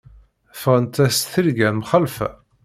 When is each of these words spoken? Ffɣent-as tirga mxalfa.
Ffɣent-as 0.61 1.17
tirga 1.31 1.69
mxalfa. 1.77 2.29